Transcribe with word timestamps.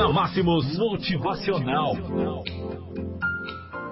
Na 0.00 0.08
Máximos 0.10 0.78
Motivacional. 0.78 1.94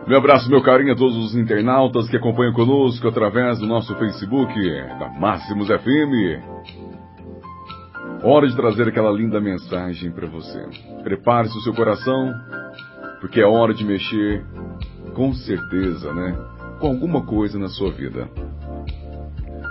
Meu 0.07 0.17
abraço, 0.17 0.49
meu 0.49 0.63
carinho 0.63 0.95
a 0.95 0.97
todos 0.97 1.15
os 1.19 1.37
internautas 1.37 2.09
que 2.09 2.17
acompanham 2.17 2.55
conosco 2.55 3.07
através 3.07 3.59
do 3.59 3.67
nosso 3.67 3.95
Facebook, 3.97 4.55
da 4.99 5.11
Máximos 5.11 5.69
FM. 5.69 6.41
Hora 8.25 8.49
de 8.49 8.57
trazer 8.57 8.89
aquela 8.89 9.13
linda 9.13 9.39
mensagem 9.39 10.11
para 10.11 10.27
você. 10.27 10.67
Prepare-se 11.03 11.59
o 11.59 11.61
seu 11.61 11.75
coração, 11.75 12.33
porque 13.21 13.43
é 13.43 13.47
hora 13.47 13.75
de 13.75 13.85
mexer, 13.85 14.43
com 15.15 15.35
certeza, 15.35 16.15
né? 16.15 16.39
Com 16.81 16.87
alguma 16.87 17.21
coisa 17.27 17.59
na 17.59 17.69
sua 17.69 17.93
vida. 17.93 18.31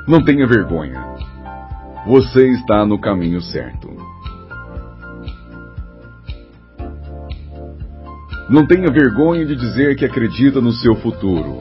Não 0.08 0.24
tenha 0.24 0.46
vergonha. 0.46 1.04
Você 2.06 2.48
está 2.52 2.86
no 2.86 3.02
caminho 3.02 3.42
certo. 3.42 3.90
Não 8.50 8.66
tenha 8.66 8.90
vergonha 8.90 9.46
de 9.46 9.58
dizer 9.58 9.98
que 9.98 10.06
acredita 10.06 10.62
no 10.62 10.72
seu 10.72 10.96
futuro, 10.96 11.58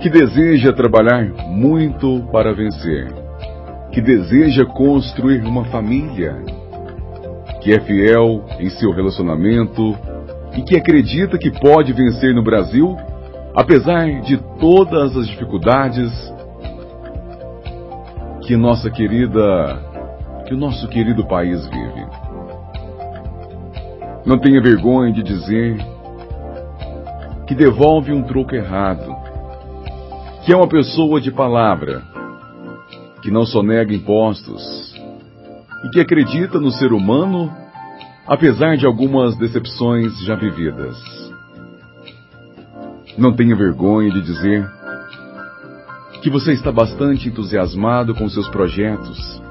que 0.00 0.08
deseja 0.08 0.72
trabalhar 0.72 1.22
muito 1.48 2.26
para 2.32 2.54
vencer, 2.54 3.12
que 3.92 4.00
deseja 4.00 4.64
construir 4.64 5.44
uma 5.44 5.66
família, 5.66 6.34
que 7.60 7.72
é 7.74 7.80
fiel 7.80 8.42
em 8.58 8.70
seu 8.70 8.90
relacionamento 8.90 9.94
e 10.56 10.62
que 10.62 10.78
acredita 10.78 11.36
que 11.36 11.50
pode 11.50 11.92
vencer 11.92 12.34
no 12.34 12.42
Brasil, 12.42 12.96
apesar 13.54 14.22
de 14.22 14.38
todas 14.58 15.14
as 15.14 15.28
dificuldades 15.28 16.10
que 18.46 18.56
nossa 18.56 18.90
querida, 18.90 19.78
que 20.46 20.54
o 20.54 20.56
nosso 20.56 20.88
querido 20.88 21.26
país 21.26 21.66
vive. 21.68 22.03
Não 24.26 24.38
tenha 24.38 24.60
vergonha 24.60 25.12
de 25.12 25.22
dizer 25.22 25.76
que 27.46 27.54
devolve 27.54 28.12
um 28.12 28.22
troco 28.22 28.54
errado, 28.54 29.14
que 30.44 30.52
é 30.52 30.56
uma 30.56 30.68
pessoa 30.68 31.20
de 31.20 31.30
palavra, 31.30 32.02
que 33.22 33.30
não 33.30 33.44
sonega 33.44 33.92
impostos 33.92 34.94
e 35.84 35.90
que 35.90 36.00
acredita 36.00 36.58
no 36.58 36.70
ser 36.70 36.92
humano 36.92 37.52
apesar 38.26 38.76
de 38.76 38.86
algumas 38.86 39.36
decepções 39.36 40.18
já 40.24 40.34
vividas. 40.34 40.96
Não 43.18 43.32
tenha 43.32 43.54
vergonha 43.54 44.10
de 44.10 44.22
dizer 44.22 44.66
que 46.22 46.30
você 46.30 46.52
está 46.52 46.72
bastante 46.72 47.28
entusiasmado 47.28 48.14
com 48.14 48.28
seus 48.28 48.48
projetos, 48.48 49.42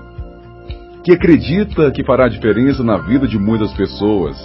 que 1.03 1.11
acredita 1.11 1.91
que 1.91 2.03
fará 2.03 2.27
diferença 2.27 2.83
na 2.83 2.97
vida 2.97 3.27
de 3.27 3.37
muitas 3.37 3.71
pessoas, 3.73 4.35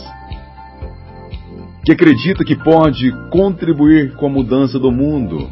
que 1.89 1.93
acredita 1.93 2.45
que 2.45 2.55
pode 2.55 3.11
contribuir 3.31 4.13
com 4.13 4.27
a 4.27 4.29
mudança 4.29 4.79
do 4.79 4.93
mundo, 4.93 5.49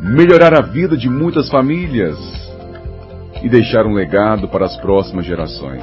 melhorar 0.00 0.52
a 0.52 0.60
vida 0.60 0.98
de 0.98 1.08
muitas 1.08 1.48
famílias 1.48 2.18
e 3.42 3.48
deixar 3.48 3.86
um 3.86 3.94
legado 3.94 4.48
para 4.48 4.66
as 4.66 4.76
próximas 4.76 5.24
gerações. 5.24 5.82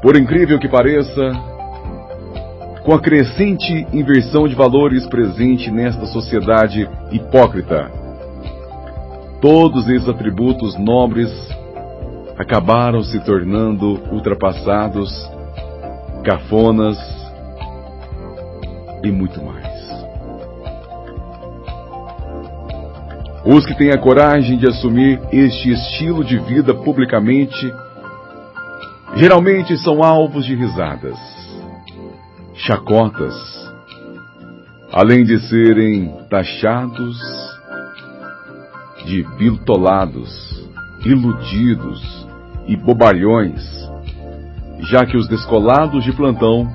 Por 0.00 0.16
incrível 0.16 0.58
que 0.58 0.66
pareça, 0.66 1.32
com 2.82 2.94
a 2.94 2.98
crescente 2.98 3.86
inversão 3.92 4.48
de 4.48 4.54
valores 4.54 5.06
presente 5.06 5.70
nesta 5.70 6.06
sociedade 6.06 6.88
hipócrita, 7.12 7.90
todos 9.42 9.86
esses 9.90 10.08
atributos 10.08 10.78
nobres 10.78 11.30
acabaram 12.38 13.02
se 13.02 13.22
tornando 13.22 14.00
ultrapassados, 14.10 15.33
cafonas 16.24 16.98
e 19.02 19.12
muito 19.12 19.42
mais. 19.44 19.64
Os 23.44 23.66
que 23.66 23.76
têm 23.76 23.90
a 23.90 23.98
coragem 23.98 24.56
de 24.56 24.66
assumir 24.66 25.20
este 25.30 25.70
estilo 25.70 26.24
de 26.24 26.38
vida 26.38 26.72
publicamente 26.74 27.72
geralmente 29.16 29.76
são 29.76 30.02
alvos 30.02 30.46
de 30.46 30.54
risadas, 30.54 31.18
chacotas, 32.54 33.34
além 34.90 35.24
de 35.24 35.38
serem 35.46 36.10
taxados 36.30 37.18
de 39.04 39.22
biltolados, 39.36 40.66
iludidos 41.04 42.26
e 42.66 42.76
bobalhões, 42.76 43.62
já 44.88 45.04
que 45.04 45.16
os 45.16 45.28
descolados 45.28 46.04
de 46.04 46.12
plantão 46.12 46.66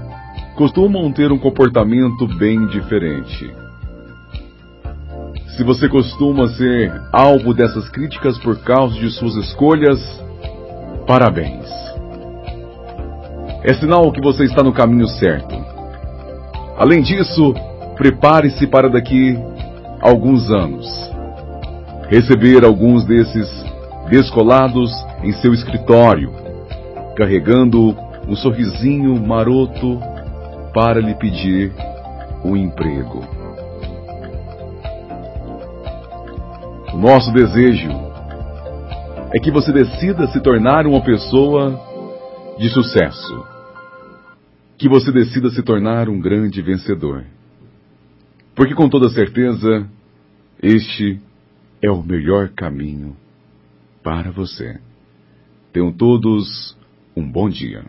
costumam 0.56 1.12
ter 1.12 1.32
um 1.32 1.38
comportamento 1.38 2.28
bem 2.38 2.68
diferente. 2.68 3.54
Se 5.56 5.64
você 5.64 5.90
costuma 5.90 6.48
ser 6.50 6.92
alvo 7.12 7.54
dessas 7.54 7.90
críticas 7.90 8.38
por 8.40 8.58
causa 8.60 8.98
de 9.00 9.10
suas 9.12 9.36
escolhas, 9.36 10.00
parabéns. 11.06 11.68
É 13.64 13.74
sinal 13.74 14.12
que 14.12 14.22
você 14.22 14.46
está 14.46 14.64
no 14.64 14.72
caminho 14.72 15.08
certo. 15.08 15.56
Além 16.78 17.02
disso, 17.02 17.54
prepare-se 17.96 18.66
para 18.68 18.90
daqui 18.90 19.38
alguns 20.02 20.50
anos 20.50 21.10
receber 22.10 22.66
alguns 22.66 23.06
desses 23.06 23.48
descolados 24.10 24.92
em 25.24 25.32
seu 25.34 25.54
escritório, 25.54 26.34
carregando 27.20 27.90
um 28.30 28.34
sorrisinho 28.34 29.14
maroto 29.20 30.00
para 30.74 31.02
lhe 31.02 31.14
pedir 31.16 31.74
um 32.46 32.56
emprego. 32.56 33.20
O 36.94 36.98
nosso 36.98 37.34
desejo 37.34 37.90
é 39.36 39.40
que 39.44 39.52
você 39.52 39.74
decida 39.74 40.28
se 40.28 40.40
tornar 40.40 40.88
uma 40.88 41.04
pessoa 41.04 41.78
de 42.58 42.70
sucesso. 42.70 43.46
Que 44.78 44.88
você 44.88 45.12
decida 45.12 45.50
se 45.50 45.62
tornar 45.62 46.08
um 46.08 46.22
grande 46.22 46.62
vencedor. 46.62 47.26
Porque 48.56 48.74
com 48.74 48.88
toda 48.88 49.10
certeza, 49.10 49.86
este 50.64 51.20
é 51.82 51.92
o 51.92 52.02
melhor 52.02 52.48
caminho 52.56 53.14
para 54.02 54.32
você. 54.32 54.80
Tenham 55.74 55.92
todos 55.92 56.79
um 57.20 57.30
bom 57.30 57.50
dia. 57.50 57.84